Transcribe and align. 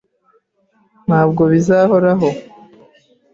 Ntabwo 1.07 1.41
bizahoraho. 1.53 2.29